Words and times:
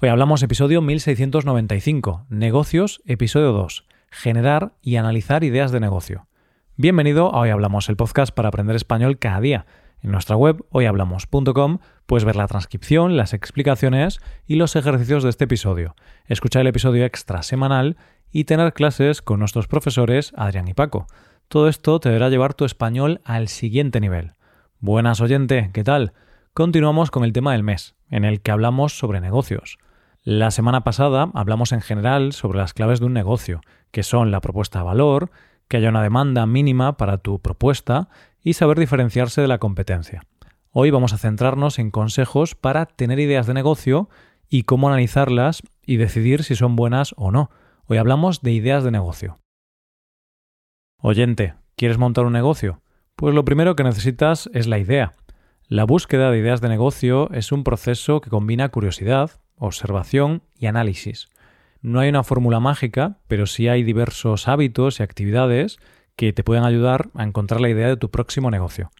Hoy 0.00 0.10
hablamos 0.10 0.44
episodio 0.44 0.80
1695, 0.80 2.26
negocios, 2.28 3.02
episodio 3.04 3.50
2, 3.50 3.84
generar 4.12 4.74
y 4.80 4.94
analizar 4.94 5.42
ideas 5.42 5.72
de 5.72 5.80
negocio. 5.80 6.28
Bienvenido 6.76 7.34
a 7.34 7.40
Hoy 7.40 7.50
Hablamos, 7.50 7.88
el 7.88 7.96
podcast 7.96 8.32
para 8.32 8.50
aprender 8.50 8.76
español 8.76 9.18
cada 9.18 9.40
día. 9.40 9.66
En 10.00 10.12
nuestra 10.12 10.36
web 10.36 10.64
hoyhablamos.com 10.70 11.78
puedes 12.06 12.24
ver 12.24 12.36
la 12.36 12.46
transcripción, 12.46 13.16
las 13.16 13.34
explicaciones 13.34 14.20
y 14.46 14.54
los 14.54 14.76
ejercicios 14.76 15.24
de 15.24 15.30
este 15.30 15.46
episodio, 15.46 15.96
escuchar 16.26 16.60
el 16.60 16.68
episodio 16.68 17.04
extra 17.04 17.42
semanal 17.42 17.96
y 18.30 18.44
tener 18.44 18.74
clases 18.74 19.20
con 19.20 19.40
nuestros 19.40 19.66
profesores 19.66 20.32
Adrián 20.36 20.68
y 20.68 20.74
Paco. 20.74 21.08
Todo 21.48 21.66
esto 21.66 21.98
te 21.98 22.10
deberá 22.10 22.28
llevar 22.28 22.54
tu 22.54 22.64
español 22.64 23.20
al 23.24 23.48
siguiente 23.48 23.98
nivel. 23.98 24.34
Buenas 24.78 25.20
oyente, 25.20 25.70
¿qué 25.72 25.82
tal? 25.82 26.12
Continuamos 26.54 27.10
con 27.10 27.24
el 27.24 27.32
tema 27.32 27.50
del 27.50 27.64
mes, 27.64 27.96
en 28.10 28.24
el 28.24 28.42
que 28.42 28.52
hablamos 28.52 28.96
sobre 28.96 29.20
negocios. 29.20 29.76
La 30.30 30.50
semana 30.50 30.84
pasada 30.84 31.30
hablamos 31.32 31.72
en 31.72 31.80
general 31.80 32.34
sobre 32.34 32.58
las 32.58 32.74
claves 32.74 33.00
de 33.00 33.06
un 33.06 33.14
negocio, 33.14 33.62
que 33.90 34.02
son 34.02 34.30
la 34.30 34.42
propuesta 34.42 34.80
de 34.80 34.84
valor, 34.84 35.30
que 35.68 35.78
haya 35.78 35.88
una 35.88 36.02
demanda 36.02 36.44
mínima 36.44 36.98
para 36.98 37.16
tu 37.16 37.38
propuesta 37.38 38.10
y 38.42 38.52
saber 38.52 38.78
diferenciarse 38.78 39.40
de 39.40 39.48
la 39.48 39.56
competencia. 39.56 40.20
Hoy 40.70 40.90
vamos 40.90 41.14
a 41.14 41.16
centrarnos 41.16 41.78
en 41.78 41.90
consejos 41.90 42.54
para 42.54 42.84
tener 42.84 43.20
ideas 43.20 43.46
de 43.46 43.54
negocio 43.54 44.10
y 44.50 44.64
cómo 44.64 44.88
analizarlas 44.88 45.62
y 45.86 45.96
decidir 45.96 46.44
si 46.44 46.56
son 46.56 46.76
buenas 46.76 47.14
o 47.16 47.30
no. 47.30 47.48
Hoy 47.86 47.96
hablamos 47.96 48.42
de 48.42 48.52
ideas 48.52 48.84
de 48.84 48.90
negocio. 48.90 49.38
Oyente, 51.00 51.54
¿quieres 51.74 51.96
montar 51.96 52.26
un 52.26 52.34
negocio? 52.34 52.82
Pues 53.16 53.34
lo 53.34 53.46
primero 53.46 53.76
que 53.76 53.84
necesitas 53.84 54.50
es 54.52 54.66
la 54.66 54.78
idea. 54.78 55.14
La 55.68 55.84
búsqueda 55.84 56.30
de 56.30 56.38
ideas 56.38 56.60
de 56.60 56.68
negocio 56.68 57.30
es 57.32 57.50
un 57.50 57.64
proceso 57.64 58.20
que 58.20 58.28
combina 58.28 58.68
curiosidad, 58.68 59.30
observación 59.58 60.42
y 60.58 60.66
análisis. 60.66 61.28
No 61.80 62.00
hay 62.00 62.08
una 62.08 62.24
fórmula 62.24 62.60
mágica, 62.60 63.18
pero 63.28 63.46
sí 63.46 63.68
hay 63.68 63.82
diversos 63.82 64.48
hábitos 64.48 65.00
y 65.00 65.02
actividades 65.02 65.78
que 66.16 66.32
te 66.32 66.42
pueden 66.42 66.64
ayudar 66.64 67.10
a 67.14 67.22
encontrar 67.22 67.60
la 67.60 67.68
idea 67.68 67.88
de 67.88 67.96
tu 67.96 68.10
próximo 68.10 68.50
negocio. 68.50 68.90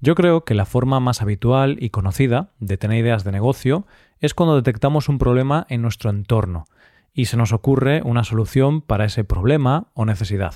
Yo 0.00 0.14
creo 0.14 0.44
que 0.44 0.54
la 0.54 0.66
forma 0.66 1.00
más 1.00 1.22
habitual 1.22 1.76
y 1.80 1.90
conocida 1.90 2.50
de 2.60 2.76
tener 2.76 2.98
ideas 2.98 3.24
de 3.24 3.32
negocio 3.32 3.86
es 4.20 4.34
cuando 4.34 4.56
detectamos 4.56 5.08
un 5.08 5.18
problema 5.18 5.66
en 5.68 5.82
nuestro 5.82 6.10
entorno 6.10 6.66
y 7.12 7.26
se 7.26 7.36
nos 7.36 7.52
ocurre 7.52 8.02
una 8.04 8.24
solución 8.24 8.82
para 8.82 9.04
ese 9.04 9.24
problema 9.24 9.88
o 9.94 10.04
necesidad. 10.04 10.54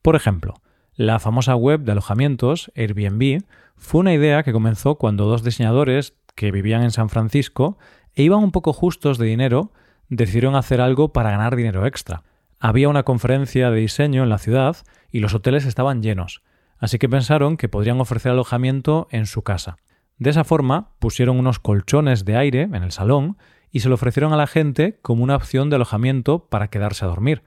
Por 0.00 0.16
ejemplo, 0.16 0.54
la 0.94 1.18
famosa 1.18 1.56
web 1.56 1.80
de 1.80 1.92
alojamientos 1.92 2.70
Airbnb 2.76 3.42
fue 3.76 4.00
una 4.00 4.12
idea 4.14 4.42
que 4.42 4.52
comenzó 4.52 4.96
cuando 4.96 5.26
dos 5.26 5.42
diseñadores 5.42 6.14
que 6.34 6.52
vivían 6.52 6.82
en 6.82 6.90
San 6.90 7.08
Francisco 7.08 7.78
e 8.14 8.22
iban 8.22 8.42
un 8.42 8.52
poco 8.52 8.72
justos 8.72 9.18
de 9.18 9.26
dinero, 9.26 9.72
decidieron 10.08 10.54
hacer 10.54 10.80
algo 10.80 11.12
para 11.12 11.30
ganar 11.30 11.56
dinero 11.56 11.86
extra. 11.86 12.22
Había 12.60 12.88
una 12.88 13.02
conferencia 13.02 13.70
de 13.70 13.80
diseño 13.80 14.22
en 14.22 14.28
la 14.28 14.38
ciudad 14.38 14.76
y 15.10 15.20
los 15.20 15.34
hoteles 15.34 15.64
estaban 15.66 16.02
llenos, 16.02 16.42
así 16.78 16.98
que 16.98 17.08
pensaron 17.08 17.56
que 17.56 17.68
podrían 17.68 18.00
ofrecer 18.00 18.32
alojamiento 18.32 19.08
en 19.10 19.26
su 19.26 19.42
casa. 19.42 19.78
De 20.18 20.30
esa 20.30 20.44
forma, 20.44 20.90
pusieron 20.98 21.38
unos 21.38 21.58
colchones 21.58 22.24
de 22.24 22.36
aire 22.36 22.62
en 22.62 22.74
el 22.74 22.92
salón 22.92 23.38
y 23.70 23.80
se 23.80 23.88
lo 23.88 23.94
ofrecieron 23.94 24.32
a 24.32 24.36
la 24.36 24.46
gente 24.46 24.98
como 25.02 25.24
una 25.24 25.34
opción 25.34 25.70
de 25.70 25.76
alojamiento 25.76 26.46
para 26.46 26.68
quedarse 26.68 27.04
a 27.04 27.08
dormir, 27.08 27.42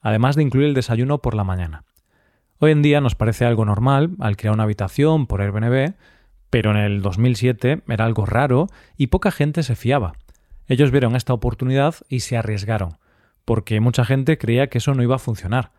además 0.00 0.36
de 0.36 0.42
incluir 0.42 0.68
el 0.68 0.74
desayuno 0.74 1.18
por 1.18 1.34
la 1.34 1.44
mañana. 1.44 1.84
Hoy 2.60 2.70
en 2.70 2.82
día 2.82 3.00
nos 3.00 3.16
parece 3.16 3.44
algo 3.44 3.64
normal 3.64 4.12
al 4.20 4.36
crear 4.36 4.54
una 4.54 4.62
habitación 4.62 5.26
por 5.26 5.42
Airbnb 5.42 5.94
pero 6.54 6.70
en 6.70 6.76
el 6.76 7.02
2007 7.02 7.82
era 7.88 8.04
algo 8.04 8.26
raro 8.26 8.68
y 8.96 9.08
poca 9.08 9.32
gente 9.32 9.64
se 9.64 9.74
fiaba. 9.74 10.12
Ellos 10.68 10.92
vieron 10.92 11.16
esta 11.16 11.32
oportunidad 11.32 11.96
y 12.08 12.20
se 12.20 12.36
arriesgaron, 12.36 12.98
porque 13.44 13.80
mucha 13.80 14.04
gente 14.04 14.38
creía 14.38 14.68
que 14.68 14.78
eso 14.78 14.94
no 14.94 15.02
iba 15.02 15.16
a 15.16 15.18
funcionar. 15.18 15.72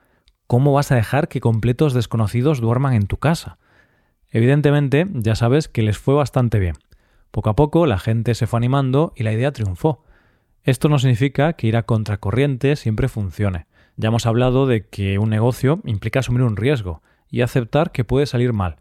¿Cómo 0.47 0.73
vas 0.73 0.91
a 0.91 0.95
dejar 0.95 1.29
que 1.29 1.39
completos 1.39 1.93
desconocidos 1.93 2.59
duerman 2.59 2.93
en 2.93 3.07
tu 3.07 3.15
casa? 3.15 3.57
Evidentemente, 4.31 5.05
ya 5.13 5.35
sabes 5.35 5.69
que 5.69 5.81
les 5.81 5.97
fue 5.97 6.13
bastante 6.13 6.59
bien. 6.59 6.75
Poco 7.31 7.51
a 7.51 7.55
poco 7.55 7.85
la 7.85 7.97
gente 7.97 8.35
se 8.35 8.45
fue 8.45 8.57
animando 8.57 9.13
y 9.15 9.23
la 9.23 9.31
idea 9.31 9.53
triunfó. 9.53 10.03
Esto 10.65 10.89
no 10.89 10.99
significa 10.99 11.53
que 11.53 11.67
ir 11.67 11.77
a 11.77 11.83
contracorriente 11.83 12.75
siempre 12.75 13.07
funcione. 13.07 13.65
Ya 13.95 14.09
hemos 14.09 14.25
hablado 14.25 14.67
de 14.67 14.85
que 14.89 15.19
un 15.19 15.29
negocio 15.29 15.79
implica 15.85 16.19
asumir 16.19 16.41
un 16.41 16.57
riesgo 16.57 17.01
y 17.31 17.43
aceptar 17.43 17.93
que 17.93 18.03
puede 18.03 18.25
salir 18.25 18.51
mal, 18.51 18.75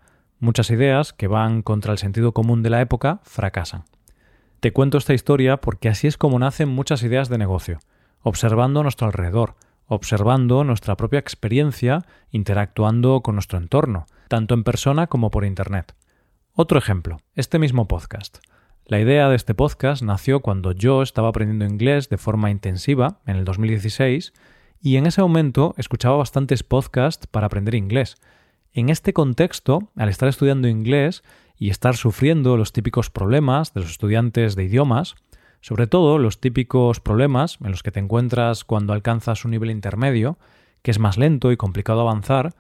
Muchas 0.45 0.69
ideas 0.69 1.15
que 1.15 1.27
van 1.27 1.63
contra 1.63 1.93
el 1.93 1.97
sentido 1.97 2.33
común 2.33 2.63
de 2.63 2.69
la 2.69 2.83
época 2.83 3.21
fracasan. 3.23 3.85
Te 4.61 4.75
cuento 4.75 4.99
esta 4.99 5.15
historia 5.15 5.57
porque 5.57 5.89
así 5.89 6.07
es 6.07 6.19
como 6.19 6.39
nacen 6.39 6.69
muchas 6.69 7.03
ideas 7.03 7.31
de 7.31 7.39
negocio, 7.39 7.79
observando 8.21 8.83
nuestro 8.83 9.07
alrededor, 9.07 9.55
observando 9.87 10.63
nuestra 10.63 10.99
propia 10.99 11.19
experiencia, 11.19 12.05
interactuando 12.31 13.23
con 13.23 13.37
nuestro 13.37 13.57
entorno, 13.57 14.05
tanto 14.29 14.53
en 14.53 14.65
persona 14.65 15.07
como 15.07 15.31
por 15.31 15.47
Internet. 15.47 15.95
Otro 16.53 16.79
ejemplo, 16.79 17.23
este 17.35 17.59
mismo 17.59 17.89
podcast. 17.89 18.41
La 18.85 19.01
idea 19.01 19.31
de 19.31 19.37
este 19.37 19.55
podcast 19.55 20.03
nació 20.03 20.41
cuando 20.41 20.73
yo 20.73 21.01
estaba 21.01 21.31
aprendiendo 21.31 21.65
inglés 21.65 22.11
de 22.11 22.19
forma 22.19 22.51
intensiva 22.51 23.23
en 23.25 23.37
el 23.37 23.47
2016 23.47 24.35
y 24.83 24.99
en 24.99 25.07
ese 25.07 25.23
momento 25.23 25.75
escuchaba 25.79 26.19
bastantes 26.19 26.63
podcasts 26.63 27.27
para 27.27 27.47
aprender 27.47 27.75
inglés, 27.75 28.19
en 28.75 28.91
este 28.91 29.13
contexto, 29.13 29.91
al 29.97 30.09
estar 30.09 30.29
estudiando 30.29 30.69
inglés 30.69 31.23
y 31.57 31.71
estar 31.71 31.97
sufriendo 31.97 32.57
los 32.57 32.73
típicos 32.73 33.09
problemas 33.09 33.73
de 33.73 33.81
los 33.81 33.91
estudiantes 33.91 34.57
de 34.57 34.65
idiomas, 34.65 35.15
sobre 35.61 35.87
todo 35.87 36.19
los 36.19 36.41
típicos 36.41 37.01
problemas 37.01 37.59
en 37.65 37.71
los 37.71 37.83
que 37.83 37.93
te 37.93 38.01
encuentras 38.01 38.65
cuando 38.65 38.93
alcanzas 38.93 39.45
un 39.45 39.53
nivel 39.53 39.71
intermedio, 39.71 40.39
que 40.83 40.91
es 40.91 40.99
más 40.99 41.17
lento 41.17 41.53
y 41.53 41.57
complicado 41.57 42.01
avanzar, 42.01 42.55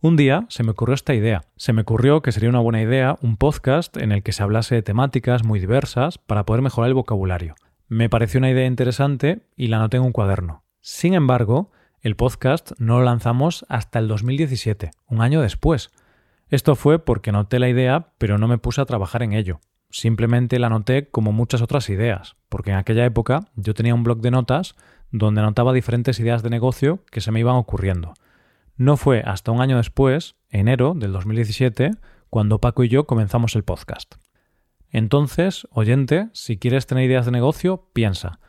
un 0.00 0.16
día 0.16 0.44
se 0.50 0.62
me 0.62 0.72
ocurrió 0.72 0.94
esta 0.94 1.14
idea. 1.14 1.46
Se 1.56 1.72
me 1.72 1.80
ocurrió 1.80 2.20
que 2.20 2.30
sería 2.30 2.50
una 2.50 2.60
buena 2.60 2.82
idea 2.82 3.16
un 3.22 3.38
podcast 3.38 3.96
en 3.96 4.12
el 4.12 4.22
que 4.22 4.32
se 4.32 4.42
hablase 4.42 4.74
de 4.74 4.82
temáticas 4.82 5.44
muy 5.44 5.60
diversas 5.60 6.18
para 6.18 6.44
poder 6.44 6.60
mejorar 6.60 6.88
el 6.88 6.94
vocabulario. 6.94 7.54
Me 7.88 8.10
pareció 8.10 8.36
una 8.36 8.50
idea 8.50 8.66
interesante 8.66 9.46
y 9.56 9.68
la 9.68 9.78
anoté 9.78 9.96
en 9.96 10.02
un 10.02 10.12
cuaderno. 10.12 10.62
Sin 10.82 11.14
embargo, 11.14 11.70
el 12.04 12.16
podcast 12.16 12.72
no 12.78 12.98
lo 12.98 13.04
lanzamos 13.06 13.64
hasta 13.70 13.98
el 13.98 14.08
2017, 14.08 14.90
un 15.08 15.22
año 15.22 15.40
después. 15.40 15.90
Esto 16.50 16.76
fue 16.76 16.98
porque 16.98 17.32
noté 17.32 17.58
la 17.58 17.70
idea, 17.70 18.12
pero 18.18 18.36
no 18.36 18.46
me 18.46 18.58
puse 18.58 18.82
a 18.82 18.84
trabajar 18.84 19.22
en 19.22 19.32
ello. 19.32 19.58
Simplemente 19.88 20.58
la 20.58 20.66
anoté 20.66 21.08
como 21.08 21.32
muchas 21.32 21.62
otras 21.62 21.88
ideas, 21.88 22.36
porque 22.50 22.72
en 22.72 22.76
aquella 22.76 23.06
época 23.06 23.48
yo 23.56 23.72
tenía 23.72 23.94
un 23.94 24.02
blog 24.02 24.20
de 24.20 24.30
notas 24.30 24.76
donde 25.12 25.40
anotaba 25.40 25.72
diferentes 25.72 26.20
ideas 26.20 26.42
de 26.42 26.50
negocio 26.50 27.02
que 27.10 27.22
se 27.22 27.32
me 27.32 27.40
iban 27.40 27.56
ocurriendo. 27.56 28.12
No 28.76 28.98
fue 28.98 29.22
hasta 29.24 29.52
un 29.52 29.62
año 29.62 29.78
después, 29.78 30.36
enero 30.50 30.92
del 30.94 31.10
2017, 31.12 31.92
cuando 32.28 32.60
Paco 32.60 32.84
y 32.84 32.90
yo 32.90 33.06
comenzamos 33.06 33.56
el 33.56 33.64
podcast. 33.64 34.16
Entonces, 34.90 35.66
oyente, 35.70 36.28
si 36.34 36.58
quieres 36.58 36.86
tener 36.86 37.04
ideas 37.04 37.24
de 37.24 37.32
negocio, 37.32 37.88
piensa, 37.94 38.40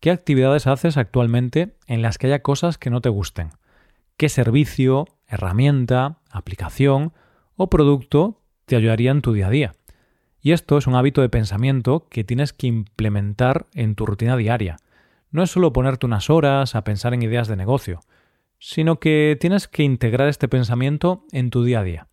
¿Qué 0.00 0.12
actividades 0.12 0.68
haces 0.68 0.96
actualmente 0.96 1.74
en 1.86 2.02
las 2.02 2.18
que 2.18 2.28
haya 2.28 2.40
cosas 2.40 2.78
que 2.78 2.90
no 2.90 3.00
te 3.00 3.08
gusten? 3.08 3.50
¿Qué 4.16 4.28
servicio, 4.28 5.06
herramienta, 5.26 6.18
aplicación 6.30 7.12
o 7.56 7.68
producto 7.68 8.40
te 8.66 8.76
ayudaría 8.76 9.10
en 9.10 9.22
tu 9.22 9.32
día 9.32 9.48
a 9.48 9.50
día? 9.50 9.74
Y 10.40 10.52
esto 10.52 10.78
es 10.78 10.86
un 10.86 10.94
hábito 10.94 11.20
de 11.20 11.28
pensamiento 11.28 12.06
que 12.08 12.22
tienes 12.22 12.52
que 12.52 12.68
implementar 12.68 13.66
en 13.74 13.96
tu 13.96 14.06
rutina 14.06 14.36
diaria. 14.36 14.76
No 15.32 15.42
es 15.42 15.50
solo 15.50 15.72
ponerte 15.72 16.06
unas 16.06 16.30
horas 16.30 16.76
a 16.76 16.84
pensar 16.84 17.12
en 17.12 17.22
ideas 17.22 17.48
de 17.48 17.56
negocio, 17.56 18.00
sino 18.60 19.00
que 19.00 19.36
tienes 19.40 19.66
que 19.66 19.82
integrar 19.82 20.28
este 20.28 20.46
pensamiento 20.46 21.24
en 21.32 21.50
tu 21.50 21.64
día 21.64 21.80
a 21.80 21.84
día. 21.84 22.08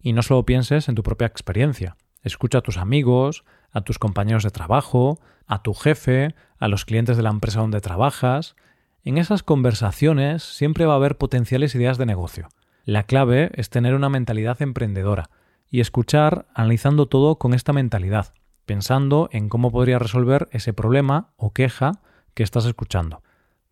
Y 0.00 0.12
no 0.12 0.22
solo 0.22 0.46
pienses 0.46 0.88
en 0.88 0.94
tu 0.94 1.02
propia 1.02 1.26
experiencia. 1.26 1.96
Escucha 2.22 2.58
a 2.58 2.62
tus 2.62 2.78
amigos, 2.78 3.44
a 3.74 3.82
tus 3.82 3.98
compañeros 3.98 4.44
de 4.44 4.50
trabajo, 4.50 5.18
a 5.46 5.62
tu 5.62 5.74
jefe, 5.74 6.34
a 6.58 6.68
los 6.68 6.86
clientes 6.86 7.18
de 7.18 7.22
la 7.22 7.30
empresa 7.30 7.60
donde 7.60 7.82
trabajas. 7.82 8.56
En 9.02 9.18
esas 9.18 9.42
conversaciones 9.42 10.42
siempre 10.42 10.86
va 10.86 10.94
a 10.94 10.96
haber 10.96 11.18
potenciales 11.18 11.74
ideas 11.74 11.98
de 11.98 12.06
negocio. 12.06 12.48
La 12.86 13.02
clave 13.02 13.50
es 13.54 13.68
tener 13.68 13.94
una 13.94 14.08
mentalidad 14.08 14.62
emprendedora 14.62 15.28
y 15.70 15.80
escuchar 15.80 16.46
analizando 16.54 17.06
todo 17.06 17.36
con 17.36 17.52
esta 17.52 17.72
mentalidad, 17.72 18.32
pensando 18.64 19.28
en 19.32 19.48
cómo 19.48 19.70
podría 19.70 19.98
resolver 19.98 20.48
ese 20.52 20.72
problema 20.72 21.32
o 21.36 21.52
queja 21.52 22.00
que 22.34 22.42
estás 22.42 22.64
escuchando. 22.64 23.22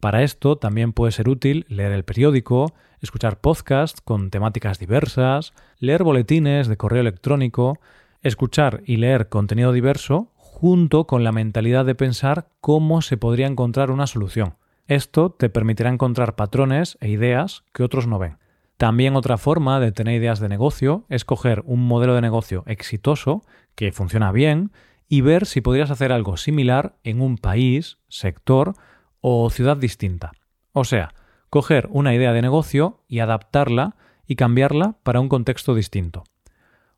Para 0.01 0.25
esto 0.25 0.57
también 0.57 0.93
puede 0.93 1.13
ser 1.13 1.29
útil 1.29 1.65
leer 1.69 1.93
el 1.93 2.05
periódico, 2.05 2.75
escuchar 3.01 3.41
podcasts 3.41 4.01
con 4.01 4.31
temáticas 4.31 4.81
diversas, 4.81 5.53
leer 5.79 6.03
boletines 6.03 6.67
de 6.67 6.77
correo 6.77 7.03
electrónico, 7.03 7.79
escuchar 8.23 8.83
y 8.87 8.97
leer 8.97 9.29
contenido 9.29 9.73
diverso 9.73 10.33
junto 10.37 11.07
con 11.07 11.25
la 11.25 11.33
mentalidad 11.33 11.85
de 11.85 11.95
pensar 11.95 12.49
cómo 12.61 13.03
se 13.03 13.17
podría 13.17 13.47
encontrar 13.47 13.91
una 13.91 14.07
solución. 14.07 14.55
Esto 14.87 15.31
te 15.31 15.49
permitirá 15.51 15.91
encontrar 15.91 16.37
patrones 16.37 16.99
e 17.01 17.09
ideas 17.09 17.65
que 17.73 17.83
otros 17.83 18.07
no 18.07 18.19
ven. 18.19 18.39
También 18.77 19.17
otra 19.17 19.39
forma 19.39 19.81
de 19.81 19.93
tener 19.93 20.15
ideas 20.15 20.41
de 20.41 20.49
negocio 20.49 21.05
es 21.09 21.25
coger 21.25 21.63
un 21.67 21.87
modelo 21.87 22.15
de 22.15 22.21
negocio 22.21 22.65
exitoso 22.67 23.45
que 23.75 23.93
funciona 23.93 24.33
bien 24.33 24.73
y 25.09 25.21
ver 25.21 25.47
si 25.47 25.61
podrías 25.61 25.91
hacer 25.91 26.13
algo 26.13 26.37
similar 26.37 26.97
en 27.05 27.21
un 27.21 27.39
país, 27.39 27.99
sector 28.09 28.75
o 29.21 29.51
ciudad 29.51 29.77
distinta. 29.77 30.33
O 30.73 30.85
sea, 30.85 31.15
coger 31.51 31.89
una 31.91 32.15
idea 32.15 32.33
de 32.33 32.43
negocio 32.43 33.03
y 33.09 33.21
adaptarla 33.21 33.97
y 34.27 34.37
cambiarla 34.37 34.97
para 35.03 35.21
un 35.21 35.29
contexto 35.29 35.75
distinto. 35.75 36.25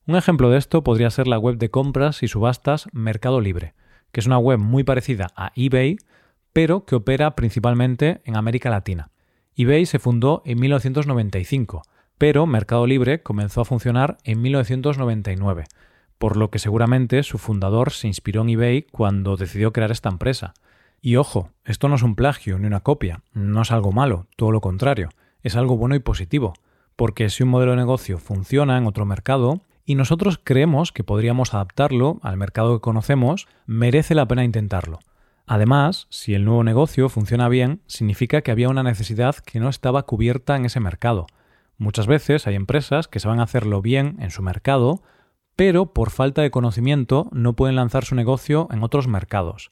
Un 0.07 0.17
ejemplo 0.17 0.51
de 0.51 0.59
esto 0.59 0.85
podría 0.85 1.09
ser 1.09 1.27
la 1.27 1.39
web 1.39 1.57
de 1.57 1.71
compras 1.71 2.23
y 2.23 2.29
subastas 2.29 2.89
Mercado 2.93 3.41
Libre, 3.41 3.73
que 4.13 4.21
es 4.21 4.27
una 4.27 4.37
web 4.37 4.59
muy 4.59 4.85
parecida 4.85 5.29
a 5.35 5.51
eBay, 5.57 5.97
pero 6.53 6.85
que 6.85 6.95
opera 6.95 7.35
principalmente 7.35 8.21
en 8.27 8.37
América 8.37 8.69
Latina. 8.69 9.11
eBay 9.57 9.87
se 9.87 9.99
fundó 9.99 10.43
en 10.45 10.61
1995, 10.61 11.83
pero 12.19 12.45
Mercado 12.45 12.87
Libre 12.87 13.23
comenzó 13.23 13.63
a 13.63 13.65
funcionar 13.65 14.19
en 14.25 14.43
1999, 14.43 15.65
por 16.19 16.37
lo 16.37 16.51
que 16.51 16.59
seguramente 16.59 17.23
su 17.23 17.39
fundador 17.39 17.91
se 17.91 18.07
inspiró 18.07 18.43
en 18.43 18.51
eBay 18.51 18.83
cuando 18.83 19.39
decidió 19.39 19.73
crear 19.73 19.91
esta 19.91 20.11
empresa. 20.11 20.53
Y 21.01 21.17
ojo, 21.17 21.49
esto 21.65 21.89
no 21.89 21.95
es 21.95 22.03
un 22.03 22.15
plagio 22.15 22.59
ni 22.59 22.67
una 22.67 22.81
copia, 22.81 23.23
no 23.33 23.63
es 23.63 23.73
algo 23.73 23.91
malo, 23.91 24.27
todo 24.37 24.53
lo 24.53 24.61
contrario, 24.61 25.09
es 25.43 25.57
algo 25.57 25.79
bueno 25.79 25.95
y 25.95 26.01
positivo, 26.01 26.53
porque 26.95 27.31
si 27.31 27.43
un 27.43 27.49
modelo 27.49 27.71
de 27.71 27.79
negocio 27.79 28.19
funciona 28.19 28.77
en 28.77 28.87
otro 28.87 29.07
mercado 29.07 29.63
y 29.85 29.95
nosotros 29.95 30.41
creemos 30.43 30.93
que 30.93 31.05
podríamos 31.05 31.55
adaptarlo 31.55 32.19
al 32.23 32.37
mercado 32.37 32.75
que 32.77 32.81
conocemos, 32.81 33.47
merece 33.67 34.15
la 34.15 34.27
pena 34.27 34.45
intentarlo. 34.45 35.01
Además, 35.47 36.07
si 36.09 36.35
el 36.35 36.45
nuevo 36.45 36.65
negocio 36.65 37.09
funciona 37.09 37.49
bien, 37.49 37.83
significa 37.87 38.41
que 38.41 38.51
había 38.51 38.71
una 38.71 38.83
necesidad 38.83 39.37
que 39.37 39.61
no 39.61 39.69
estaba 39.69 40.05
cubierta 40.05 40.57
en 40.57 40.65
ese 40.65 40.81
mercado. 40.81 41.27
Muchas 41.77 42.07
veces 42.07 42.47
hay 42.47 42.55
empresas 42.55 43.09
que 43.09 43.21
saben 43.21 43.41
hacerlo 43.41 43.83
bien 43.83 44.17
en 44.21 44.31
su 44.31 44.43
mercado, 44.43 45.03
pero 45.55 45.93
por 45.93 46.11
falta 46.11 46.41
de 46.41 46.51
conocimiento 46.51 47.29
no 47.33 47.55
pueden 47.55 47.77
lanzar 47.77 48.05
su 48.05 48.15
negocio 48.15 48.69
en 48.71 48.83
otros 48.83 49.07
mercados. 49.07 49.71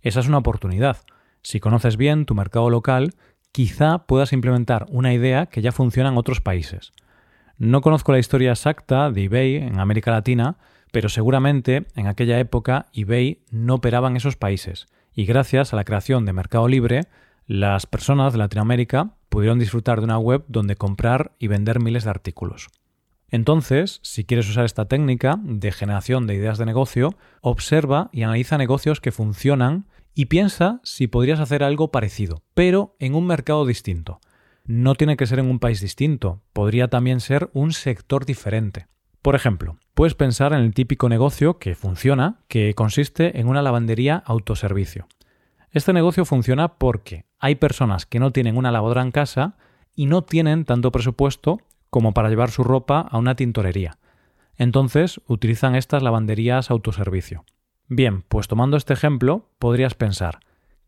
Esa 0.00 0.20
es 0.20 0.28
una 0.28 0.38
oportunidad. 0.38 0.98
Si 1.42 1.60
conoces 1.60 1.96
bien 1.96 2.26
tu 2.26 2.34
mercado 2.34 2.68
local, 2.68 3.14
quizá 3.52 4.06
puedas 4.06 4.32
implementar 4.32 4.86
una 4.90 5.12
idea 5.14 5.46
que 5.46 5.62
ya 5.62 5.70
funciona 5.70 6.08
en 6.08 6.18
otros 6.18 6.40
países. 6.40 6.92
No 7.62 7.80
conozco 7.80 8.10
la 8.10 8.18
historia 8.18 8.50
exacta 8.50 9.12
de 9.12 9.22
eBay 9.22 9.54
en 9.54 9.78
América 9.78 10.10
Latina, 10.10 10.56
pero 10.90 11.08
seguramente 11.08 11.86
en 11.94 12.08
aquella 12.08 12.40
época 12.40 12.88
eBay 12.92 13.44
no 13.52 13.76
operaba 13.76 14.08
en 14.08 14.16
esos 14.16 14.34
países, 14.34 14.88
y 15.14 15.26
gracias 15.26 15.72
a 15.72 15.76
la 15.76 15.84
creación 15.84 16.24
de 16.26 16.32
Mercado 16.32 16.66
Libre, 16.66 17.02
las 17.46 17.86
personas 17.86 18.32
de 18.32 18.40
Latinoamérica 18.40 19.14
pudieron 19.28 19.60
disfrutar 19.60 20.00
de 20.00 20.06
una 20.06 20.18
web 20.18 20.42
donde 20.48 20.74
comprar 20.74 21.36
y 21.38 21.46
vender 21.46 21.78
miles 21.78 22.02
de 22.02 22.10
artículos. 22.10 22.66
Entonces, 23.28 24.00
si 24.02 24.24
quieres 24.24 24.48
usar 24.48 24.64
esta 24.64 24.88
técnica 24.88 25.38
de 25.44 25.70
generación 25.70 26.26
de 26.26 26.34
ideas 26.34 26.58
de 26.58 26.66
negocio, 26.66 27.14
observa 27.42 28.10
y 28.12 28.24
analiza 28.24 28.58
negocios 28.58 29.00
que 29.00 29.12
funcionan 29.12 29.86
y 30.16 30.24
piensa 30.24 30.80
si 30.82 31.06
podrías 31.06 31.38
hacer 31.38 31.62
algo 31.62 31.92
parecido, 31.92 32.42
pero 32.54 32.96
en 32.98 33.14
un 33.14 33.24
mercado 33.24 33.64
distinto. 33.66 34.18
No 34.64 34.94
tiene 34.94 35.16
que 35.16 35.26
ser 35.26 35.38
en 35.38 35.50
un 35.50 35.58
país 35.58 35.80
distinto, 35.80 36.40
podría 36.52 36.88
también 36.88 37.20
ser 37.20 37.50
un 37.52 37.72
sector 37.72 38.24
diferente. 38.24 38.86
Por 39.20 39.34
ejemplo, 39.34 39.76
puedes 39.94 40.14
pensar 40.14 40.52
en 40.52 40.60
el 40.60 40.74
típico 40.74 41.08
negocio 41.08 41.58
que 41.58 41.74
funciona, 41.74 42.40
que 42.48 42.74
consiste 42.74 43.40
en 43.40 43.48
una 43.48 43.62
lavandería 43.62 44.22
autoservicio. 44.24 45.06
Este 45.70 45.92
negocio 45.92 46.24
funciona 46.24 46.74
porque 46.74 47.24
hay 47.38 47.54
personas 47.54 48.06
que 48.06 48.20
no 48.20 48.30
tienen 48.30 48.56
una 48.56 48.70
lavadora 48.70 49.02
en 49.02 49.10
casa 49.10 49.56
y 49.94 50.06
no 50.06 50.22
tienen 50.22 50.64
tanto 50.64 50.92
presupuesto 50.92 51.60
como 51.90 52.14
para 52.14 52.28
llevar 52.28 52.50
su 52.50 52.62
ropa 52.62 53.00
a 53.00 53.18
una 53.18 53.34
tintorería. 53.34 53.98
Entonces 54.56 55.20
utilizan 55.26 55.74
estas 55.74 56.02
lavanderías 56.02 56.70
autoservicio. 56.70 57.44
Bien, 57.88 58.22
pues 58.22 58.48
tomando 58.48 58.76
este 58.76 58.92
ejemplo, 58.92 59.50
podrías 59.58 59.94
pensar, 59.94 60.40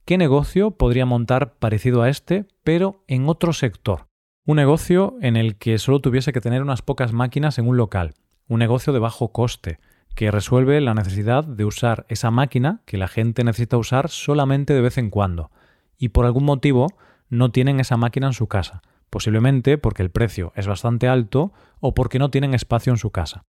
¿qué 0.04 0.18
negocio 0.18 0.72
podría 0.72 1.06
montar 1.06 1.54
parecido 1.58 2.02
a 2.02 2.08
este, 2.08 2.46
pero 2.62 3.04
en 3.08 3.28
otro 3.28 3.52
sector? 3.52 4.06
Un 4.46 4.56
negocio 4.56 5.16
en 5.20 5.36
el 5.36 5.56
que 5.56 5.78
solo 5.78 6.00
tuviese 6.00 6.32
que 6.32 6.40
tener 6.40 6.62
unas 6.62 6.82
pocas 6.82 7.12
máquinas 7.12 7.58
en 7.58 7.68
un 7.68 7.76
local, 7.76 8.14
un 8.46 8.58
negocio 8.58 8.92
de 8.92 8.98
bajo 8.98 9.32
coste, 9.32 9.78
que 10.14 10.30
resuelve 10.30 10.80
la 10.80 10.94
necesidad 10.94 11.44
de 11.44 11.64
usar 11.64 12.06
esa 12.08 12.30
máquina 12.30 12.82
que 12.84 12.98
la 12.98 13.08
gente 13.08 13.44
necesita 13.44 13.76
usar 13.76 14.10
solamente 14.10 14.74
de 14.74 14.80
vez 14.80 14.98
en 14.98 15.10
cuando, 15.10 15.50
y 15.98 16.10
por 16.10 16.26
algún 16.26 16.44
motivo 16.44 16.86
no 17.28 17.50
tienen 17.50 17.80
esa 17.80 17.96
máquina 17.96 18.28
en 18.28 18.32
su 18.32 18.46
casa 18.46 18.82
posiblemente 19.14 19.78
porque 19.78 20.02
el 20.02 20.10
precio 20.10 20.52
es 20.56 20.66
bastante 20.66 21.06
alto 21.06 21.52
o 21.78 21.94
porque 21.94 22.18
no 22.18 22.32
tienen 22.32 22.52
espacio 22.52 22.92
en 22.92 22.96
su 22.96 23.12
casa. 23.12 23.44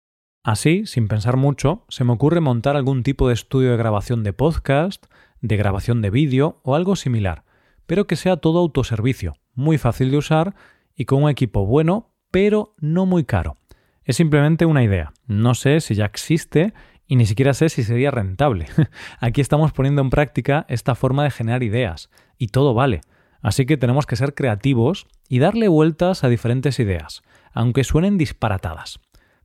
Así, 0.42 0.86
sin 0.86 1.06
pensar 1.06 1.36
mucho, 1.36 1.84
se 1.88 2.02
me 2.02 2.12
ocurre 2.12 2.40
montar 2.40 2.74
algún 2.74 3.04
tipo 3.04 3.28
de 3.28 3.34
estudio 3.34 3.70
de 3.70 3.76
grabación 3.76 4.24
de 4.24 4.32
podcast, 4.32 5.06
de 5.42 5.56
grabación 5.56 6.00
de 6.00 6.10
vídeo 6.10 6.60
o 6.62 6.74
algo 6.74 6.96
similar, 6.96 7.44
pero 7.86 8.06
que 8.06 8.16
sea 8.16 8.38
todo 8.38 8.60
autoservicio, 8.60 9.34
muy 9.54 9.76
fácil 9.76 10.10
de 10.10 10.16
usar 10.16 10.54
y 10.96 11.04
con 11.04 11.24
un 11.24 11.30
equipo 11.30 11.66
bueno, 11.66 12.14
pero 12.30 12.74
no 12.78 13.04
muy 13.04 13.24
caro. 13.24 13.58
Es 14.04 14.16
simplemente 14.16 14.66
una 14.66 14.82
idea. 14.82 15.12
No 15.26 15.54
sé 15.54 15.80
si 15.80 15.94
ya 15.94 16.06
existe 16.06 16.72
y 17.06 17.16
ni 17.16 17.26
siquiera 17.26 17.54
sé 17.54 17.68
si 17.68 17.82
sería 17.82 18.10
rentable. 18.10 18.66
Aquí 19.20 19.40
estamos 19.40 19.72
poniendo 19.72 20.00
en 20.00 20.10
práctica 20.10 20.64
esta 20.68 20.94
forma 20.94 21.24
de 21.24 21.30
generar 21.30 21.62
ideas 21.62 22.10
y 22.38 22.48
todo 22.48 22.74
vale. 22.74 23.02
Así 23.42 23.66
que 23.66 23.76
tenemos 23.76 24.06
que 24.06 24.16
ser 24.16 24.34
creativos 24.34 25.06
y 25.28 25.40
darle 25.40 25.68
vueltas 25.68 26.24
a 26.24 26.28
diferentes 26.28 26.78
ideas, 26.78 27.22
aunque 27.52 27.84
suenen 27.84 28.16
disparatadas. 28.16 29.00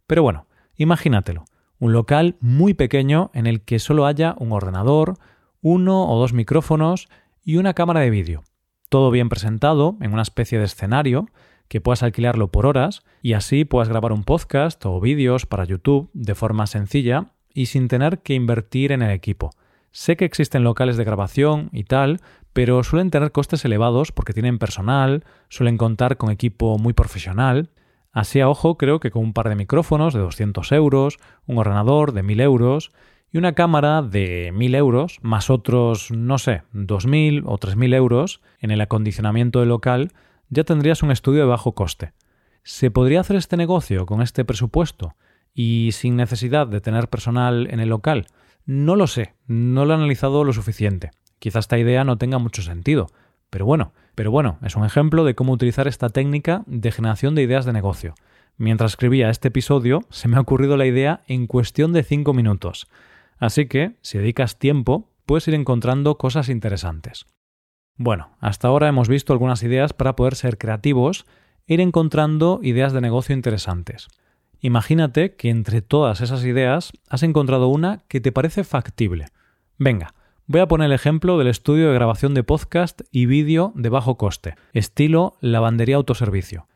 Pero 0.06 0.24
bueno, 0.24 0.48
imagínatelo, 0.76 1.46
un 1.80 1.94
local 1.94 2.38
muy 2.40 2.74
pequeño 2.74 3.32
en 3.34 3.48
el 3.48 3.62
que 3.62 3.80
solo 3.80 4.06
haya 4.06 4.36
un 4.38 4.52
ordenador, 4.52 5.18
uno 5.68 6.10
o 6.10 6.18
dos 6.18 6.31
micrófonos 6.31 7.10
y 7.44 7.58
una 7.58 7.74
cámara 7.74 8.00
de 8.00 8.10
vídeo. 8.10 8.44
Todo 8.88 9.12
bien 9.12 9.28
presentado 9.28 9.98
en 10.00 10.14
una 10.14 10.22
especie 10.22 10.60
de 10.60 10.64
escenario 10.64 11.28
que 11.68 11.81
puedas 11.81 12.04
alquilarlo 12.04 12.48
por 12.48 12.66
horas 12.66 13.04
y 13.22 13.34
así 13.34 13.66
puedas 13.66 13.90
grabar 13.90 14.14
un 14.14 14.24
podcast 14.24 14.86
o 14.86 15.02
vídeos 15.02 15.46
para 15.46 15.66
YouTube 15.66 16.10
de 16.14 16.36
forma 16.36 16.68
sencilla 16.68 17.34
y 17.54 17.66
sin 17.66 17.90
tener 17.90 18.19
que 18.19 18.34
invertir 18.34 18.94
en 18.94 19.02
el 19.02 19.12
equipo. 19.12 19.50
Sé 19.92 20.16
que 20.16 20.24
existen 20.24 20.64
locales 20.64 20.96
de 20.96 21.04
grabación 21.04 21.70
y 21.74 21.84
tal, 21.84 22.22
pero 22.54 22.81
suelen 22.86 23.12
tener 23.12 23.34
costes 23.34 23.66
elevados 23.66 24.13
porque 24.13 24.31
tienen 24.31 24.60
personal, 24.60 25.25
suelen 25.50 25.78
contar 25.78 26.16
con 26.16 26.31
equipo 26.31 26.78
muy 26.78 26.94
profesional. 26.94 27.72
Así 28.13 28.40
a 28.40 28.48
ojo 28.48 28.78
creo 28.78 29.02
que 29.02 29.12
con 29.12 29.22
un 29.22 29.34
par 29.34 29.50
de 29.50 29.56
micrófonos 29.56 30.13
de 30.13 30.22
200 30.22 30.72
euros, 30.72 31.18
un 31.46 31.58
ordenador 31.58 32.13
de 32.13 32.24
1000 32.24 32.40
euros 32.40 32.92
y 33.31 33.38
una 33.38 33.53
cámara 33.53 34.01
de 34.01 34.51
1000 34.53 34.75
euros, 34.75 35.19
más 35.21 35.50
otros, 35.50 36.12
no 36.12 36.38
sé, 36.38 36.63
2000 36.74 37.44
o 37.45 37.57
3000 37.57 37.94
euros 37.94 38.41
en 38.59 38.71
el 38.71 38.81
acondicionamiento 38.81 39.60
del 39.60 39.69
local, 39.69 40.13
ya 40.50 40.63
tendrías 40.63 41.03
un 41.03 41.12
estudio 41.12 41.41
de 41.41 41.48
bajo 41.48 41.74
coste. 41.74 42.13
¿Se 42.63 42.91
podría 42.91 43.22
hacer 43.22 43.36
este 43.36 43.57
negocio 43.57 44.05
con 44.05 44.22
este 44.22 44.46
presupuesto 44.46 45.15
y 45.53 45.91
sin 45.93 46.15
necesidad 46.15 46.67
de 46.67 46.81
tener 46.81 47.10
personal 47.10 47.67
en 47.69 47.79
el 47.79 47.89
local? 47.89 48.27
No 48.65 48.96
lo 48.96 49.07
sé, 49.07 49.36
no 49.48 49.86
lo 49.86 49.93
he 49.93 49.96
analizado 49.96 50.43
lo 50.43 50.53
suficiente. 50.53 51.12
Quizá 51.39 51.60
esta 51.60 51.77
idea 51.77 52.03
no 52.03 52.17
tenga 52.17 52.38
mucho 52.38 52.62
sentido, 52.62 53.07
pero 53.50 53.65
bueno, 53.65 53.93
pero 54.15 54.31
bueno, 54.31 54.57
es 54.63 54.75
un 54.75 54.86
ejemplo 54.86 55.24
de 55.24 55.36
cómo 55.36 55.53
utilizar 55.53 55.88
esta 55.88 56.10
técnica 56.10 56.63
de 56.65 56.91
generación 56.91 57.36
de 57.36 57.43
ideas 57.43 57.65
de 57.65 57.74
negocio. 57.74 58.15
Mientras 58.57 58.93
escribía 58.93 59.29
este 59.29 59.50
episodio, 59.50 60.01
se 60.10 60.27
me 60.27 60.38
ha 60.38 60.41
ocurrido 60.41 60.77
la 60.77 60.88
idea 60.88 61.22
en 61.27 61.46
cuestión 61.46 61.93
de 61.93 62.03
5 62.03 62.34
minutos. 62.34 62.88
Así 63.38 63.67
que, 63.67 63.96
si 64.01 64.17
dedicas 64.17 64.60
tiempo, 64.60 65.10
puedes 65.25 65.48
ir 65.48 65.53
encontrando 65.53 66.17
cosas 66.17 66.50
interesantes. 66.50 67.25
Bueno, 67.96 68.29
hasta 68.39 68.67
ahora 68.67 68.88
hemos 68.88 69.10
visto 69.10 69.34
algunas 69.34 69.63
ideas 69.63 69.94
para 69.94 70.15
poder 70.15 70.36
ser 70.36 70.58
creativos 70.58 71.25
e 71.67 71.75
ir 71.75 71.82
encontrando 71.82 72.60
ideas 72.63 72.94
de 72.94 73.01
negocio 73.01 73.36
interesantes. 73.36 74.08
Imagínate 74.60 75.36
que 75.36 75.50
entre 75.50 75.82
todas 75.82 76.22
esas 76.22 76.44
ideas 76.44 76.91
has 77.10 77.24
encontrado 77.24 77.67
una 77.67 78.00
que 78.08 78.22
te 78.22 78.32
parece 78.32 78.63
factible. 78.63 79.27
Venga, 79.77 80.13
Voy 80.50 80.62
a 80.62 80.67
poner 80.70 80.86
el 80.86 80.94
ejemplo 80.94 81.38
del 81.38 81.48
estudio 81.48 81.89
de 81.89 81.94
grabación 81.94 82.34
de 82.34 82.41
podcast 82.41 83.01
y 83.12 83.25
vídeo 83.25 83.74
de 83.75 83.89
bajo 83.89 84.15
coste, 84.15 84.56
estilo 84.72 85.36
lavandería 85.41 85.98
autoservicio. 85.98 86.67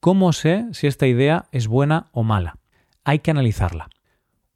¿Cómo 0.00 0.32
sé 0.32 0.66
si 0.72 0.88
esta 0.88 1.06
idea 1.06 1.44
es 1.52 1.68
buena 1.68 2.08
o 2.10 2.24
mala? 2.24 2.58
Hay 3.04 3.20
que 3.20 3.30
analizarla. 3.30 3.88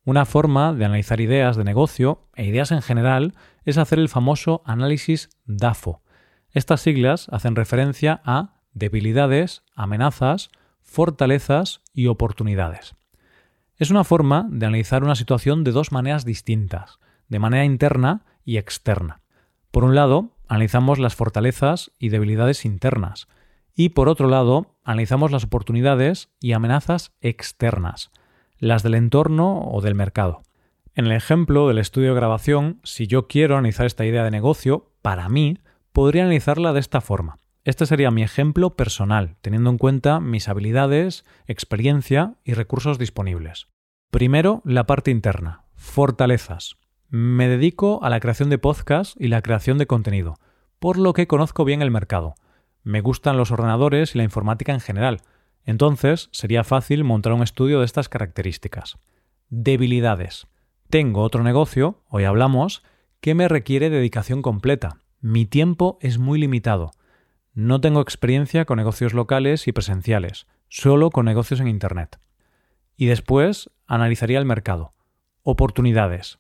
Una 0.07 0.27
forma 0.27 0.75
de 0.75 0.85
analizar 0.85 1.21
ideas 1.21 1.57
de 1.57 1.65
negocio 1.65 2.29
e 2.35 2.45
ideas 2.45 2.73
en 2.73 2.83
general 2.83 3.35
es 3.65 3.79
hacer 3.79 3.99
el 3.99 4.11
famoso 4.11 4.63
análisis 4.67 5.31
DAFO. 5.47 6.03
Estas 6.51 6.83
siglas 6.83 7.29
hacen 7.31 7.57
referencia 7.57 8.21
a 8.25 8.61
debilidades, 8.75 9.63
amenazas, 9.75 10.51
fortalezas 10.83 11.81
y 11.95 12.09
oportunidades. 12.09 12.97
Es 13.77 13.91
una 13.91 14.05
forma 14.05 14.47
de 14.51 14.67
analizar 14.67 15.03
una 15.03 15.15
situación 15.15 15.65
de 15.65 15.73
dos 15.73 15.91
maneras 15.91 16.27
distintas, 16.27 16.99
de 17.29 17.39
manera 17.39 17.65
interna 17.65 18.27
y 18.45 18.59
externa. 18.59 19.23
Por 19.71 19.85
un 19.85 19.95
lado, 19.95 20.37
analizamos 20.47 20.99
las 20.99 21.15
fortalezas 21.15 21.93
y 21.99 22.11
debilidades 22.11 22.67
internas, 22.67 23.27
y 23.75 23.89
por 23.89 24.11
otro 24.11 24.29
lado, 24.29 24.77
analizamos 24.85 25.33
las 25.33 25.45
oportunidades 25.45 26.29
y 26.41 26.53
amenazas 26.53 27.13
externas, 27.23 28.13
las 28.59 28.83
del 28.83 28.95
entorno 28.95 29.69
o 29.71 29.81
del 29.81 29.95
mercado. 29.95 30.43
En 30.95 31.07
el 31.07 31.13
ejemplo 31.13 31.67
del 31.67 31.79
estudio 31.79 32.11
de 32.11 32.17
grabación, 32.17 32.81
si 32.85 33.07
yo 33.07 33.27
quiero 33.27 33.57
analizar 33.57 33.87
esta 33.87 34.05
idea 34.05 34.23
de 34.23 34.31
negocio, 34.31 34.93
para 35.03 35.29
mí, 35.29 35.59
podría 35.93 36.23
analizarla 36.23 36.73
de 36.73 36.81
esta 36.81 37.01
forma. 37.01 37.41
Este 37.65 37.87
sería 37.87 38.11
mi 38.11 38.23
ejemplo 38.23 38.77
personal, 38.77 39.37
teniendo 39.41 39.71
en 39.71 39.79
cuenta 39.79 40.21
mis 40.21 40.49
habilidades, 40.49 41.25
experiencia 41.47 42.35
y 42.45 42.53
recursos 42.53 42.99
disponibles. 42.99 43.69
Primero, 44.11 44.61
la 44.65 44.85
parte 44.85 45.11
interna. 45.11 45.65
Fortalezas. 45.75 46.77
Me 47.09 47.49
dedico 47.49 48.05
a 48.05 48.11
la 48.11 48.21
creación 48.21 48.51
de 48.51 48.59
podcasts 48.59 49.15
y 49.19 49.29
la 49.29 49.43
creación 49.43 49.79
de 49.79 49.87
contenido, 49.87 50.35
por 50.79 50.99
lo 50.99 51.13
que 51.13 51.27
conozco 51.27 51.65
bien 51.65 51.81
el 51.83 51.91
mercado. 51.91 52.35
Me 52.83 53.01
gustan 53.01 53.37
los 53.37 53.51
ordenadores 53.51 54.15
y 54.15 54.19
la 54.19 54.25
informática 54.25 54.73
en 54.73 54.81
general, 54.81 55.23
entonces 55.65 56.29
sería 56.33 56.65
fácil 56.65 57.05
montar 57.05 57.33
un 57.33 57.43
estudio 57.43 57.81
de 57.81 57.87
estas 57.87 58.09
características. 58.09 58.99
Debilidades. 59.49 60.47
Tengo 60.91 61.23
otro 61.23 61.43
negocio, 61.43 62.03
hoy 62.09 62.25
hablamos, 62.25 62.83
que 63.21 63.35
me 63.35 63.49
requiere 63.49 63.91
dedicación 63.91 64.43
completa. 64.43 64.99
Mi 65.21 65.47
tiempo 65.47 65.99
es 66.01 66.19
muy 66.19 66.39
limitado. 66.39 66.91
No 67.55 67.81
tengo 67.81 68.01
experiencia 68.01 68.65
con 68.65 68.77
negocios 68.77 69.15
locales 69.15 69.67
y 69.69 69.73
presenciales, 69.73 70.47
solo 70.69 71.11
con 71.11 71.25
negocios 71.25 71.61
en 71.61 71.69
Internet. 71.69 72.19
Y 72.97 73.07
después 73.07 73.71
analizaría 73.87 74.39
el 74.39 74.45
mercado. 74.45 74.93
Oportunidades. 75.43 76.39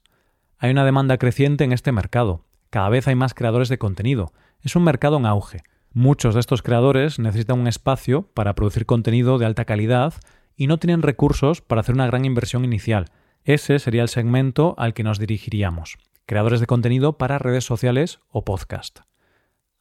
Hay 0.58 0.70
una 0.70 0.84
demanda 0.84 1.18
creciente 1.18 1.64
en 1.64 1.72
este 1.72 1.92
mercado. 1.92 2.44
Cada 2.70 2.88
vez 2.88 3.08
hay 3.08 3.14
más 3.14 3.34
creadores 3.34 3.68
de 3.68 3.78
contenido. 3.78 4.32
Es 4.60 4.76
un 4.76 4.84
mercado 4.84 5.16
en 5.16 5.26
auge. 5.26 5.62
Muchos 5.96 6.34
de 6.34 6.40
estos 6.40 6.60
creadores 6.60 7.20
necesitan 7.20 7.60
un 7.60 7.68
espacio 7.68 8.22
para 8.34 8.56
producir 8.56 8.84
contenido 8.84 9.38
de 9.38 9.46
alta 9.46 9.64
calidad 9.64 10.14
y 10.56 10.66
no 10.66 10.78
tienen 10.78 11.02
recursos 11.02 11.60
para 11.60 11.82
hacer 11.82 11.94
una 11.94 12.08
gran 12.08 12.24
inversión 12.24 12.64
inicial. 12.64 13.12
Ese 13.44 13.78
sería 13.78 14.02
el 14.02 14.08
segmento 14.08 14.74
al 14.76 14.92
que 14.92 15.04
nos 15.04 15.20
dirigiríamos. 15.20 15.98
Creadores 16.26 16.58
de 16.58 16.66
contenido 16.66 17.16
para 17.16 17.38
redes 17.38 17.64
sociales 17.64 18.18
o 18.28 18.44
podcast. 18.44 19.02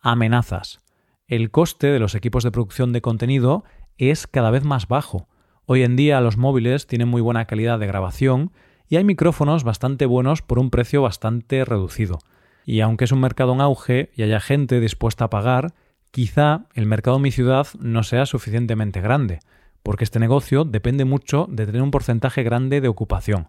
Amenazas. 0.01 0.81
El 1.25 1.49
coste 1.49 1.87
de 1.87 1.97
los 1.97 2.13
equipos 2.13 2.43
de 2.43 2.51
producción 2.51 2.93
de 2.93 3.01
contenido 3.01 3.63
es 3.97 4.27
cada 4.27 4.51
vez 4.51 4.63
más 4.63 4.87
bajo. 4.87 5.27
Hoy 5.65 5.81
en 5.81 5.95
día 5.95 6.21
los 6.21 6.37
móviles 6.37 6.85
tienen 6.85 7.07
muy 7.07 7.21
buena 7.21 7.45
calidad 7.45 7.79
de 7.79 7.87
grabación 7.87 8.51
y 8.87 8.97
hay 8.97 9.03
micrófonos 9.03 9.63
bastante 9.63 10.05
buenos 10.05 10.43
por 10.43 10.59
un 10.59 10.69
precio 10.69 11.01
bastante 11.01 11.65
reducido. 11.65 12.19
Y 12.65 12.81
aunque 12.81 13.05
es 13.05 13.11
un 13.11 13.19
mercado 13.19 13.53
en 13.53 13.61
auge 13.61 14.11
y 14.15 14.21
haya 14.21 14.39
gente 14.39 14.79
dispuesta 14.79 15.25
a 15.25 15.29
pagar, 15.31 15.73
quizá 16.13 16.67
el 16.75 16.85
mercado 16.85 17.17
en 17.17 17.23
mi 17.23 17.31
ciudad 17.31 17.65
no 17.79 18.03
sea 18.03 18.27
suficientemente 18.27 19.01
grande, 19.01 19.39
porque 19.81 20.03
este 20.03 20.19
negocio 20.19 20.63
depende 20.63 21.05
mucho 21.05 21.47
de 21.49 21.65
tener 21.65 21.81
un 21.81 21.89
porcentaje 21.89 22.43
grande 22.43 22.81
de 22.81 22.87
ocupación, 22.87 23.47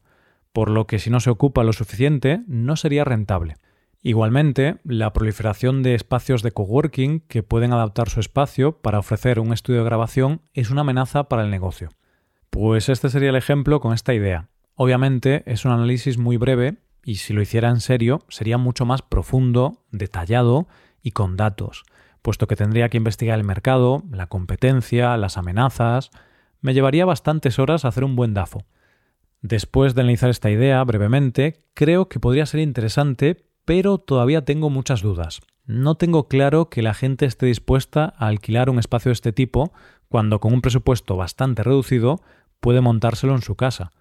por 0.54 0.70
lo 0.70 0.86
que 0.86 0.98
si 0.98 1.10
no 1.10 1.20
se 1.20 1.28
ocupa 1.28 1.62
lo 1.62 1.74
suficiente 1.74 2.40
no 2.46 2.76
sería 2.76 3.04
rentable. 3.04 3.56
Igualmente, 4.02 4.78
la 4.82 5.12
proliferación 5.12 5.82
de 5.82 5.94
espacios 5.94 6.42
de 6.42 6.52
coworking 6.52 7.20
que 7.20 7.42
pueden 7.42 7.74
adaptar 7.74 8.08
su 8.08 8.18
espacio 8.18 8.78
para 8.80 8.98
ofrecer 8.98 9.40
un 9.40 9.52
estudio 9.52 9.80
de 9.80 9.84
grabación 9.84 10.40
es 10.54 10.70
una 10.70 10.80
amenaza 10.80 11.24
para 11.24 11.44
el 11.44 11.50
negocio. 11.50 11.90
Pues 12.48 12.88
este 12.88 13.10
sería 13.10 13.28
el 13.28 13.36
ejemplo 13.36 13.80
con 13.80 13.92
esta 13.92 14.14
idea. 14.14 14.48
Obviamente 14.74 15.42
es 15.44 15.66
un 15.66 15.72
análisis 15.72 16.16
muy 16.16 16.38
breve 16.38 16.76
y 17.04 17.16
si 17.16 17.34
lo 17.34 17.42
hiciera 17.42 17.68
en 17.68 17.80
serio 17.80 18.24
sería 18.28 18.56
mucho 18.56 18.86
más 18.86 19.02
profundo, 19.02 19.84
detallado 19.90 20.66
y 21.02 21.10
con 21.10 21.36
datos 21.36 21.84
puesto 22.24 22.46
que 22.46 22.56
tendría 22.56 22.88
que 22.88 22.96
investigar 22.96 23.38
el 23.38 23.44
mercado, 23.44 24.02
la 24.10 24.28
competencia, 24.28 25.14
las 25.18 25.36
amenazas. 25.36 26.10
Me 26.62 26.72
llevaría 26.72 27.04
bastantes 27.04 27.58
horas 27.58 27.84
hacer 27.84 28.02
un 28.02 28.16
buen 28.16 28.32
DAFO. 28.32 28.64
Después 29.42 29.94
de 29.94 30.00
analizar 30.00 30.30
esta 30.30 30.50
idea 30.50 30.82
brevemente, 30.84 31.66
creo 31.74 32.08
que 32.08 32.20
podría 32.20 32.46
ser 32.46 32.60
interesante, 32.60 33.44
pero 33.66 33.98
todavía 33.98 34.42
tengo 34.42 34.70
muchas 34.70 35.02
dudas. 35.02 35.42
No 35.66 35.96
tengo 35.96 36.26
claro 36.26 36.70
que 36.70 36.80
la 36.80 36.94
gente 36.94 37.26
esté 37.26 37.44
dispuesta 37.44 38.14
a 38.16 38.28
alquilar 38.28 38.70
un 38.70 38.78
espacio 38.78 39.10
de 39.10 39.14
este 39.14 39.34
tipo 39.34 39.74
cuando 40.08 40.40
con 40.40 40.54
un 40.54 40.62
presupuesto 40.62 41.18
bastante 41.18 41.62
reducido 41.62 42.22
puede 42.58 42.80
montárselo 42.80 43.34
en 43.34 43.42
su 43.42 43.54
casa. 43.54 43.92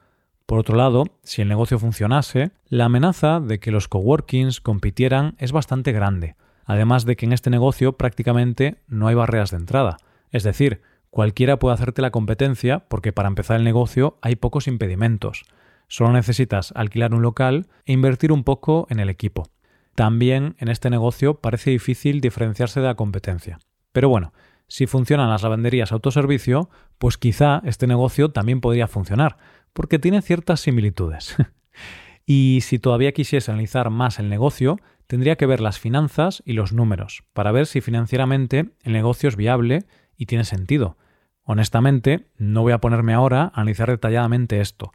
Por 0.46 0.60
otro 0.60 0.78
lado, 0.78 1.04
si 1.24 1.42
el 1.42 1.50
negocio 1.50 1.78
funcionase, 1.78 2.52
la 2.70 2.86
amenaza 2.86 3.42
de 3.42 3.60
que 3.60 3.72
los 3.72 3.90
coworkings 3.90 4.62
compitieran 4.62 5.36
es 5.40 5.52
bastante 5.52 5.92
grande 5.92 6.38
además 6.66 7.06
de 7.06 7.16
que 7.16 7.26
en 7.26 7.34
este 7.34 7.50
negocio 7.50 7.98
prácticamente 7.98 8.78
no 8.88 9.08
hay 9.08 9.16
barreras 9.16 9.52
de 9.52 9.58
entrada. 9.58 9.98
Es 10.32 10.44
decir, 10.44 10.82
cualquiera 11.10 11.60
puede 11.60 11.76
hacerte 11.76 12.02
la 12.02 12.12
competencia 12.12 12.86
porque 12.88 13.14
para 13.14 13.28
empezar 13.28 13.58
el 13.58 13.64
negocio 13.64 14.18
hay 14.22 14.36
pocos 14.36 14.68
impedimentos. 14.68 15.46
Solo 15.88 16.12
necesitas 16.14 16.74
alquilar 16.76 17.14
un 17.14 17.22
local 17.22 17.68
e 17.86 17.94
invertir 17.94 18.32
un 18.32 18.44
poco 18.44 18.88
en 18.90 19.00
el 19.00 19.10
equipo. 19.10 19.48
También 19.96 20.56
en 20.58 20.70
este 20.70 20.90
negocio 20.90 21.36
parece 21.36 21.70
difícil 21.70 22.20
diferenciarse 22.20 22.80
de 22.80 22.88
la 22.88 22.96
competencia. 22.96 23.60
Pero 23.92 24.10
bueno, 24.10 24.34
si 24.68 24.88
funcionan 24.88 25.30
las 25.30 25.44
lavanderías 25.44 25.92
autoservicio, 25.92 26.70
pues 26.98 27.18
quizá 27.18 27.62
este 27.64 27.86
negocio 27.86 28.32
también 28.32 28.60
podría 28.60 28.88
funcionar, 28.88 29.38
porque 29.72 30.00
tiene 30.00 30.22
ciertas 30.22 30.62
similitudes. 30.62 31.36
y 32.26 32.62
si 32.62 32.80
todavía 32.80 33.12
quisiese 33.12 33.52
analizar 33.52 33.92
más 33.92 34.18
el 34.18 34.30
negocio, 34.30 34.80
tendría 35.08 35.36
que 35.36 35.46
ver 35.46 35.62
las 35.62 35.80
finanzas 35.80 36.42
y 36.46 36.54
los 36.54 36.74
números 36.74 37.24
para 37.34 37.52
ver 37.52 37.66
si 37.66 37.82
financieramente 37.82 38.72
el 38.84 38.94
negocio 38.94 39.30
es 39.30 39.36
viable 39.36 39.86
y 40.18 40.26
tiene 40.26 40.44
sentido. 40.44 40.98
Honestamente, 41.44 42.28
no 42.38 42.62
voy 42.62 42.72
a 42.72 42.80
ponerme 42.80 43.14
ahora 43.14 43.44
a 43.44 43.62
analizar 43.62 43.90
detalladamente 43.90 44.62
esto, 44.62 44.92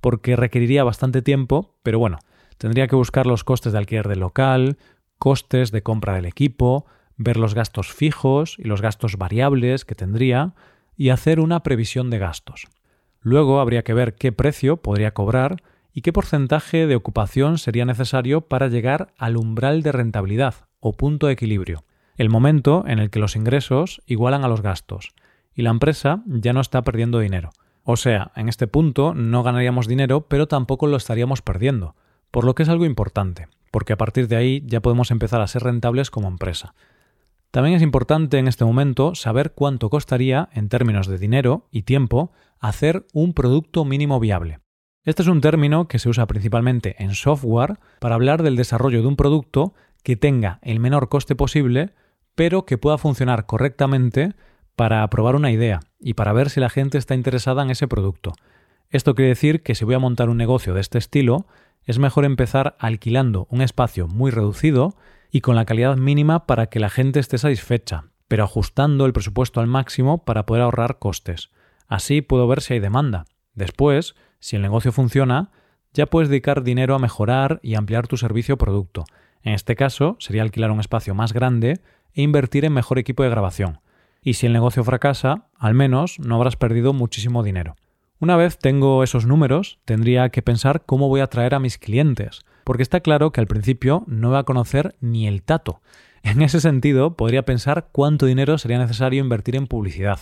porque 0.00 0.36
requeriría 0.36 0.84
bastante 0.84 1.22
tiempo, 1.22 1.78
pero 1.82 1.98
bueno, 1.98 2.18
tendría 2.58 2.88
que 2.88 2.96
buscar 2.96 3.26
los 3.26 3.44
costes 3.44 3.72
de 3.72 3.78
alquiler 3.78 4.08
del 4.08 4.20
local, 4.20 4.78
costes 5.18 5.70
de 5.70 5.82
compra 5.82 6.14
del 6.14 6.24
equipo, 6.26 6.86
ver 7.16 7.36
los 7.36 7.54
gastos 7.54 7.92
fijos 7.92 8.56
y 8.58 8.64
los 8.64 8.82
gastos 8.82 9.16
variables 9.16 9.84
que 9.84 9.94
tendría 9.94 10.54
y 10.96 11.10
hacer 11.10 11.40
una 11.40 11.62
previsión 11.62 12.10
de 12.10 12.18
gastos. 12.18 12.66
Luego 13.20 13.60
habría 13.60 13.84
que 13.84 13.94
ver 13.94 14.14
qué 14.14 14.32
precio 14.32 14.78
podría 14.78 15.14
cobrar 15.14 15.62
y 15.92 16.02
qué 16.02 16.12
porcentaje 16.12 16.86
de 16.86 16.96
ocupación 16.96 17.58
sería 17.58 17.84
necesario 17.84 18.42
para 18.42 18.68
llegar 18.68 19.12
al 19.18 19.36
umbral 19.36 19.82
de 19.82 19.92
rentabilidad 19.92 20.54
o 20.80 20.92
punto 20.92 21.26
de 21.26 21.34
equilibrio, 21.34 21.84
el 22.16 22.30
momento 22.30 22.84
en 22.86 22.98
el 22.98 23.10
que 23.10 23.18
los 23.18 23.36
ingresos 23.36 24.02
igualan 24.06 24.44
a 24.44 24.48
los 24.48 24.62
gastos 24.62 25.14
y 25.54 25.62
la 25.62 25.70
empresa 25.70 26.22
ya 26.26 26.52
no 26.52 26.60
está 26.60 26.82
perdiendo 26.82 27.18
dinero. 27.18 27.50
O 27.84 27.96
sea, 27.96 28.32
en 28.36 28.48
este 28.48 28.66
punto 28.66 29.14
no 29.14 29.42
ganaríamos 29.42 29.88
dinero, 29.88 30.26
pero 30.28 30.46
tampoco 30.46 30.86
lo 30.86 30.96
estaríamos 30.96 31.42
perdiendo, 31.42 31.96
por 32.30 32.44
lo 32.44 32.54
que 32.54 32.62
es 32.62 32.68
algo 32.68 32.84
importante, 32.84 33.48
porque 33.70 33.92
a 33.92 33.98
partir 33.98 34.28
de 34.28 34.36
ahí 34.36 34.62
ya 34.66 34.80
podemos 34.80 35.10
empezar 35.10 35.40
a 35.40 35.46
ser 35.46 35.64
rentables 35.64 36.10
como 36.10 36.28
empresa. 36.28 36.74
También 37.50 37.76
es 37.76 37.82
importante 37.82 38.38
en 38.38 38.48
este 38.48 38.64
momento 38.64 39.14
saber 39.14 39.52
cuánto 39.52 39.90
costaría, 39.90 40.48
en 40.54 40.68
términos 40.68 41.06
de 41.06 41.18
dinero 41.18 41.66
y 41.70 41.82
tiempo, 41.82 42.32
hacer 42.60 43.06
un 43.12 43.34
producto 43.34 43.84
mínimo 43.84 44.20
viable. 44.20 44.60
Este 45.04 45.22
es 45.22 45.28
un 45.28 45.40
término 45.40 45.88
que 45.88 45.98
se 45.98 46.08
usa 46.08 46.26
principalmente 46.26 46.94
en 47.02 47.14
software 47.14 47.78
para 47.98 48.14
hablar 48.14 48.44
del 48.44 48.54
desarrollo 48.54 49.02
de 49.02 49.08
un 49.08 49.16
producto 49.16 49.74
que 50.04 50.14
tenga 50.14 50.60
el 50.62 50.78
menor 50.78 51.08
coste 51.08 51.34
posible, 51.34 51.90
pero 52.36 52.66
que 52.66 52.78
pueda 52.78 52.98
funcionar 52.98 53.46
correctamente 53.46 54.34
para 54.76 55.08
probar 55.10 55.34
una 55.34 55.50
idea 55.50 55.80
y 55.98 56.14
para 56.14 56.32
ver 56.32 56.50
si 56.50 56.60
la 56.60 56.70
gente 56.70 56.98
está 56.98 57.16
interesada 57.16 57.64
en 57.64 57.70
ese 57.70 57.88
producto. 57.88 58.32
Esto 58.90 59.16
quiere 59.16 59.30
decir 59.30 59.64
que 59.64 59.74
si 59.74 59.84
voy 59.84 59.94
a 59.94 59.98
montar 59.98 60.28
un 60.28 60.36
negocio 60.36 60.72
de 60.72 60.80
este 60.80 60.98
estilo, 60.98 61.46
es 61.84 61.98
mejor 61.98 62.24
empezar 62.24 62.76
alquilando 62.78 63.48
un 63.50 63.60
espacio 63.60 64.06
muy 64.06 64.30
reducido 64.30 64.94
y 65.32 65.40
con 65.40 65.56
la 65.56 65.64
calidad 65.64 65.96
mínima 65.96 66.46
para 66.46 66.66
que 66.66 66.78
la 66.78 66.90
gente 66.90 67.18
esté 67.18 67.38
satisfecha, 67.38 68.04
pero 68.28 68.44
ajustando 68.44 69.04
el 69.04 69.12
presupuesto 69.12 69.58
al 69.58 69.66
máximo 69.66 70.24
para 70.24 70.46
poder 70.46 70.62
ahorrar 70.62 71.00
costes. 71.00 71.50
Así 71.88 72.22
puedo 72.22 72.46
ver 72.46 72.60
si 72.60 72.74
hay 72.74 72.80
demanda. 72.80 73.24
Después, 73.54 74.14
si 74.42 74.56
el 74.56 74.62
negocio 74.62 74.90
funciona, 74.90 75.52
ya 75.94 76.06
puedes 76.06 76.28
dedicar 76.28 76.64
dinero 76.64 76.96
a 76.96 76.98
mejorar 76.98 77.60
y 77.62 77.76
ampliar 77.76 78.08
tu 78.08 78.16
servicio 78.16 78.56
o 78.56 78.58
producto. 78.58 79.04
En 79.44 79.54
este 79.54 79.76
caso, 79.76 80.16
sería 80.18 80.42
alquilar 80.42 80.72
un 80.72 80.80
espacio 80.80 81.14
más 81.14 81.32
grande 81.32 81.80
e 82.12 82.22
invertir 82.22 82.64
en 82.64 82.72
mejor 82.72 82.98
equipo 82.98 83.22
de 83.22 83.30
grabación. 83.30 83.78
Y 84.20 84.34
si 84.34 84.46
el 84.46 84.52
negocio 84.52 84.82
fracasa, 84.82 85.46
al 85.56 85.74
menos 85.74 86.18
no 86.18 86.34
habrás 86.34 86.56
perdido 86.56 86.92
muchísimo 86.92 87.44
dinero. 87.44 87.76
Una 88.18 88.36
vez 88.36 88.58
tengo 88.58 89.04
esos 89.04 89.26
números, 89.26 89.78
tendría 89.84 90.28
que 90.30 90.42
pensar 90.42 90.82
cómo 90.86 91.08
voy 91.08 91.20
a 91.20 91.24
atraer 91.24 91.54
a 91.54 91.60
mis 91.60 91.78
clientes, 91.78 92.40
porque 92.64 92.82
está 92.82 92.98
claro 92.98 93.30
que 93.30 93.40
al 93.40 93.46
principio 93.46 94.02
no 94.08 94.30
voy 94.30 94.38
a 94.38 94.44
conocer 94.44 94.96
ni 95.00 95.28
el 95.28 95.42
tato. 95.42 95.80
En 96.24 96.42
ese 96.42 96.60
sentido, 96.60 97.16
podría 97.16 97.44
pensar 97.44 97.88
cuánto 97.92 98.26
dinero 98.26 98.58
sería 98.58 98.78
necesario 98.78 99.22
invertir 99.22 99.56
en 99.56 99.66
publicidad 99.66 100.20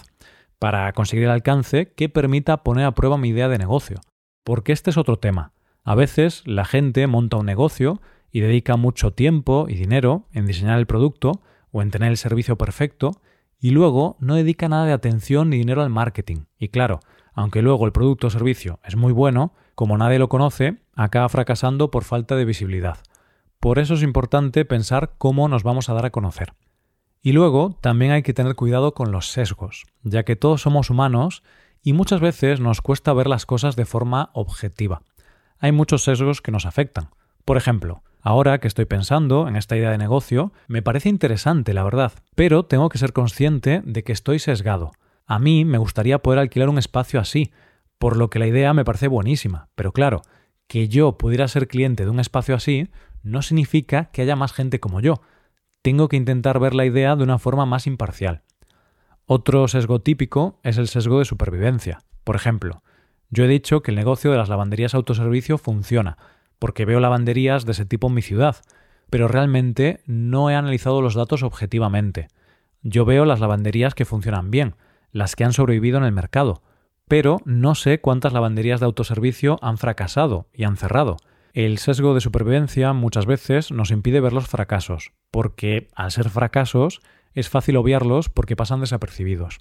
para 0.58 0.92
conseguir 0.92 1.24
el 1.24 1.30
alcance 1.30 1.92
que 1.92 2.08
permita 2.08 2.62
poner 2.62 2.84
a 2.84 2.94
prueba 2.94 3.18
mi 3.18 3.30
idea 3.30 3.48
de 3.48 3.58
negocio. 3.58 4.00
Porque 4.44 4.72
este 4.72 4.90
es 4.90 4.96
otro 4.96 5.18
tema. 5.18 5.52
A 5.84 5.94
veces 5.94 6.42
la 6.46 6.64
gente 6.64 7.06
monta 7.06 7.36
un 7.36 7.46
negocio 7.46 8.00
y 8.30 8.40
dedica 8.40 8.76
mucho 8.76 9.12
tiempo 9.12 9.66
y 9.68 9.74
dinero 9.74 10.26
en 10.32 10.46
diseñar 10.46 10.78
el 10.78 10.86
producto 10.86 11.42
o 11.72 11.82
en 11.82 11.90
tener 11.90 12.10
el 12.10 12.16
servicio 12.16 12.56
perfecto 12.56 13.20
y 13.58 13.70
luego 13.70 14.16
no 14.20 14.34
dedica 14.34 14.68
nada 14.68 14.86
de 14.86 14.92
atención 14.92 15.50
ni 15.50 15.58
dinero 15.58 15.82
al 15.82 15.90
marketing. 15.90 16.44
Y 16.58 16.68
claro, 16.68 17.00
aunque 17.34 17.62
luego 17.62 17.86
el 17.86 17.92
producto 17.92 18.28
o 18.28 18.30
servicio 18.30 18.80
es 18.84 18.96
muy 18.96 19.12
bueno, 19.12 19.54
como 19.74 19.96
nadie 19.98 20.18
lo 20.18 20.28
conoce, 20.28 20.78
acaba 20.94 21.28
fracasando 21.28 21.90
por 21.90 22.04
falta 22.04 22.36
de 22.36 22.44
visibilidad. 22.44 22.98
Por 23.60 23.78
eso 23.78 23.94
es 23.94 24.02
importante 24.02 24.64
pensar 24.64 25.14
cómo 25.18 25.48
nos 25.48 25.62
vamos 25.62 25.88
a 25.88 25.94
dar 25.94 26.06
a 26.06 26.10
conocer. 26.10 26.54
Y 27.22 27.32
luego 27.32 27.78
también 27.82 28.12
hay 28.12 28.22
que 28.22 28.32
tener 28.32 28.54
cuidado 28.54 28.94
con 28.94 29.12
los 29.12 29.30
sesgos, 29.30 29.84
ya 30.02 30.22
que 30.22 30.36
todos 30.36 30.62
somos 30.62 30.88
humanos 30.88 31.42
y 31.82 31.92
muchas 31.92 32.20
veces 32.20 32.60
nos 32.60 32.80
cuesta 32.80 33.12
ver 33.12 33.26
las 33.26 33.46
cosas 33.46 33.76
de 33.76 33.84
forma 33.84 34.30
objetiva. 34.34 35.02
Hay 35.58 35.72
muchos 35.72 36.04
sesgos 36.04 36.40
que 36.40 36.52
nos 36.52 36.66
afectan. 36.66 37.10
Por 37.44 37.56
ejemplo, 37.56 38.02
ahora 38.20 38.58
que 38.60 38.68
estoy 38.68 38.84
pensando 38.84 39.48
en 39.48 39.56
esta 39.56 39.76
idea 39.76 39.90
de 39.90 39.98
negocio, 39.98 40.52
me 40.68 40.82
parece 40.82 41.08
interesante, 41.08 41.74
la 41.74 41.84
verdad, 41.84 42.12
pero 42.34 42.64
tengo 42.64 42.88
que 42.88 42.98
ser 42.98 43.12
consciente 43.12 43.82
de 43.84 44.04
que 44.04 44.12
estoy 44.12 44.38
sesgado. 44.38 44.92
A 45.26 45.38
mí 45.38 45.64
me 45.64 45.78
gustaría 45.78 46.18
poder 46.20 46.40
alquilar 46.40 46.68
un 46.68 46.78
espacio 46.78 47.20
así, 47.20 47.52
por 47.98 48.16
lo 48.16 48.30
que 48.30 48.38
la 48.38 48.46
idea 48.46 48.72
me 48.74 48.84
parece 48.84 49.08
buenísima, 49.08 49.68
pero 49.74 49.92
claro, 49.92 50.22
que 50.66 50.88
yo 50.88 51.18
pudiera 51.18 51.48
ser 51.48 51.68
cliente 51.68 52.04
de 52.04 52.10
un 52.10 52.20
espacio 52.20 52.54
así 52.54 52.88
no 53.22 53.42
significa 53.42 54.06
que 54.12 54.22
haya 54.22 54.36
más 54.36 54.52
gente 54.52 54.80
como 54.80 55.00
yo. 55.00 55.20
Tengo 55.82 56.08
que 56.08 56.16
intentar 56.16 56.58
ver 56.58 56.74
la 56.74 56.86
idea 56.86 57.16
de 57.16 57.24
una 57.24 57.38
forma 57.38 57.66
más 57.66 57.86
imparcial. 57.86 58.42
Otro 59.32 59.68
sesgo 59.68 60.00
típico 60.00 60.58
es 60.64 60.76
el 60.76 60.88
sesgo 60.88 61.20
de 61.20 61.24
supervivencia. 61.24 62.00
Por 62.24 62.34
ejemplo, 62.34 62.82
yo 63.28 63.44
he 63.44 63.46
dicho 63.46 63.80
que 63.80 63.92
el 63.92 63.96
negocio 63.96 64.32
de 64.32 64.36
las 64.36 64.48
lavanderías 64.48 64.92
autoservicio 64.92 65.56
funciona, 65.56 66.18
porque 66.58 66.84
veo 66.84 66.98
lavanderías 66.98 67.64
de 67.64 67.70
ese 67.70 67.86
tipo 67.86 68.08
en 68.08 68.14
mi 68.14 68.22
ciudad, 68.22 68.56
pero 69.08 69.28
realmente 69.28 70.00
no 70.04 70.50
he 70.50 70.56
analizado 70.56 71.00
los 71.00 71.14
datos 71.14 71.44
objetivamente. 71.44 72.26
Yo 72.82 73.04
veo 73.04 73.24
las 73.24 73.38
lavanderías 73.38 73.94
que 73.94 74.04
funcionan 74.04 74.50
bien, 74.50 74.74
las 75.12 75.36
que 75.36 75.44
han 75.44 75.52
sobrevivido 75.52 75.98
en 75.98 76.04
el 76.06 76.12
mercado, 76.12 76.64
pero 77.06 77.36
no 77.44 77.76
sé 77.76 78.00
cuántas 78.00 78.32
lavanderías 78.32 78.80
de 78.80 78.86
autoservicio 78.86 79.60
han 79.62 79.78
fracasado 79.78 80.48
y 80.52 80.64
han 80.64 80.76
cerrado. 80.76 81.18
El 81.52 81.78
sesgo 81.78 82.14
de 82.14 82.20
supervivencia 82.20 82.92
muchas 82.94 83.26
veces 83.26 83.70
nos 83.70 83.92
impide 83.92 84.18
ver 84.18 84.32
los 84.32 84.48
fracasos, 84.48 85.12
porque 85.30 85.86
al 85.94 86.10
ser 86.10 86.30
fracasos 86.30 87.00
es 87.34 87.48
fácil 87.48 87.76
obviarlos 87.76 88.28
porque 88.28 88.56
pasan 88.56 88.80
desapercibidos. 88.80 89.58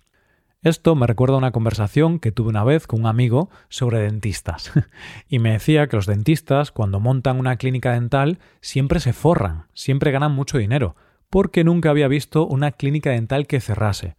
Esto 0.61 0.93
me 0.93 1.07
recuerda 1.07 1.37
una 1.37 1.51
conversación 1.51 2.19
que 2.19 2.33
tuve 2.33 2.49
una 2.49 2.65
vez 2.65 2.85
con 2.85 2.99
un 2.99 3.05
amigo 3.05 3.49
sobre 3.69 3.99
dentistas. 3.99 4.73
y 5.29 5.39
me 5.39 5.53
decía 5.53 5.87
que 5.87 5.95
los 5.95 6.05
dentistas, 6.05 6.71
cuando 6.71 6.99
montan 6.99 7.39
una 7.39 7.55
clínica 7.55 7.93
dental, 7.93 8.39
siempre 8.59 8.99
se 8.99 9.13
forran, 9.13 9.67
siempre 9.73 10.11
ganan 10.11 10.33
mucho 10.33 10.57
dinero, 10.57 10.97
porque 11.29 11.63
nunca 11.63 11.91
había 11.91 12.09
visto 12.09 12.45
una 12.45 12.71
clínica 12.71 13.11
dental 13.11 13.47
que 13.47 13.61
cerrase. 13.61 14.17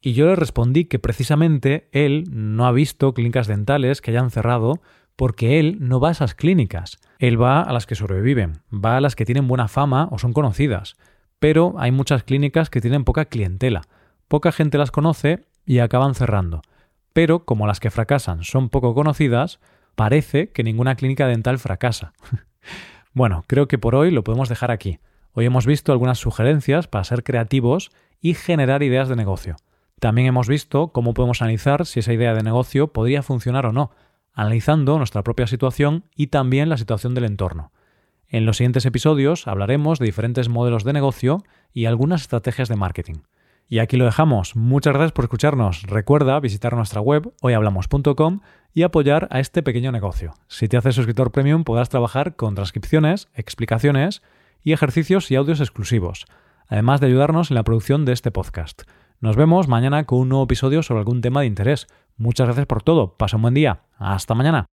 Y 0.00 0.14
yo 0.14 0.26
le 0.26 0.34
respondí 0.34 0.86
que 0.86 0.98
precisamente 0.98 1.88
él 1.92 2.24
no 2.32 2.66
ha 2.66 2.72
visto 2.72 3.14
clínicas 3.14 3.46
dentales 3.46 4.00
que 4.00 4.10
hayan 4.10 4.30
cerrado 4.30 4.80
porque 5.14 5.60
él 5.60 5.76
no 5.80 6.00
va 6.00 6.08
a 6.08 6.12
esas 6.12 6.34
clínicas. 6.34 6.98
Él 7.18 7.40
va 7.40 7.60
a 7.60 7.72
las 7.72 7.86
que 7.86 7.94
sobreviven, 7.94 8.62
va 8.72 8.96
a 8.96 9.00
las 9.00 9.14
que 9.14 9.26
tienen 9.26 9.46
buena 9.46 9.68
fama 9.68 10.08
o 10.10 10.18
son 10.18 10.32
conocidas 10.32 10.96
pero 11.40 11.74
hay 11.78 11.90
muchas 11.90 12.22
clínicas 12.22 12.70
que 12.70 12.80
tienen 12.80 13.04
poca 13.04 13.24
clientela, 13.24 13.82
poca 14.28 14.52
gente 14.52 14.78
las 14.78 14.92
conoce 14.92 15.46
y 15.66 15.80
acaban 15.80 16.14
cerrando. 16.14 16.62
Pero 17.12 17.44
como 17.44 17.66
las 17.66 17.80
que 17.80 17.90
fracasan 17.90 18.44
son 18.44 18.68
poco 18.68 18.94
conocidas, 18.94 19.58
parece 19.96 20.50
que 20.50 20.62
ninguna 20.62 20.94
clínica 20.94 21.26
dental 21.26 21.58
fracasa. 21.58 22.12
bueno, 23.14 23.42
creo 23.48 23.66
que 23.66 23.78
por 23.78 23.96
hoy 23.96 24.12
lo 24.12 24.22
podemos 24.22 24.48
dejar 24.48 24.70
aquí. 24.70 25.00
Hoy 25.32 25.46
hemos 25.46 25.66
visto 25.66 25.92
algunas 25.92 26.18
sugerencias 26.18 26.86
para 26.86 27.04
ser 27.04 27.24
creativos 27.24 27.90
y 28.20 28.34
generar 28.34 28.82
ideas 28.82 29.08
de 29.08 29.16
negocio. 29.16 29.56
También 29.98 30.26
hemos 30.26 30.48
visto 30.48 30.88
cómo 30.88 31.14
podemos 31.14 31.40
analizar 31.42 31.86
si 31.86 32.00
esa 32.00 32.12
idea 32.12 32.34
de 32.34 32.42
negocio 32.42 32.92
podría 32.92 33.22
funcionar 33.22 33.66
o 33.66 33.72
no, 33.72 33.90
analizando 34.32 34.98
nuestra 34.98 35.22
propia 35.22 35.46
situación 35.46 36.04
y 36.14 36.28
también 36.28 36.68
la 36.68 36.76
situación 36.76 37.14
del 37.14 37.24
entorno. 37.24 37.72
En 38.30 38.46
los 38.46 38.58
siguientes 38.58 38.86
episodios 38.86 39.48
hablaremos 39.48 39.98
de 39.98 40.06
diferentes 40.06 40.48
modelos 40.48 40.84
de 40.84 40.92
negocio 40.92 41.42
y 41.72 41.86
algunas 41.86 42.22
estrategias 42.22 42.68
de 42.68 42.76
marketing. 42.76 43.16
Y 43.68 43.80
aquí 43.80 43.96
lo 43.96 44.04
dejamos. 44.04 44.54
Muchas 44.54 44.94
gracias 44.94 45.12
por 45.12 45.24
escucharnos. 45.24 45.82
Recuerda 45.82 46.38
visitar 46.38 46.74
nuestra 46.76 47.00
web 47.00 47.32
hoyhablamos.com 47.40 48.40
y 48.72 48.82
apoyar 48.82 49.26
a 49.32 49.40
este 49.40 49.64
pequeño 49.64 49.90
negocio. 49.90 50.34
Si 50.46 50.68
te 50.68 50.76
haces 50.76 50.94
suscriptor 50.94 51.32
premium 51.32 51.64
podrás 51.64 51.88
trabajar 51.88 52.36
con 52.36 52.54
transcripciones, 52.54 53.28
explicaciones 53.34 54.22
y 54.62 54.72
ejercicios 54.72 55.28
y 55.32 55.36
audios 55.36 55.60
exclusivos, 55.60 56.26
además 56.68 57.00
de 57.00 57.08
ayudarnos 57.08 57.50
en 57.50 57.56
la 57.56 57.64
producción 57.64 58.04
de 58.04 58.12
este 58.12 58.30
podcast. 58.30 58.82
Nos 59.20 59.34
vemos 59.34 59.66
mañana 59.66 60.04
con 60.04 60.20
un 60.20 60.28
nuevo 60.28 60.44
episodio 60.44 60.84
sobre 60.84 61.00
algún 61.00 61.20
tema 61.20 61.40
de 61.40 61.46
interés. 61.46 61.88
Muchas 62.16 62.46
gracias 62.46 62.66
por 62.66 62.82
todo. 62.82 63.16
Pasa 63.16 63.36
un 63.36 63.42
buen 63.42 63.54
día. 63.54 63.82
Hasta 63.98 64.34
mañana. 64.34 64.70